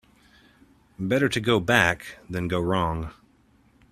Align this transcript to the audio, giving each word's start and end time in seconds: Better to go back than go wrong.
Better 0.97 1.29
to 1.29 1.39
go 1.39 1.59
back 1.59 2.17
than 2.27 2.47
go 2.47 2.59
wrong. 2.59 3.11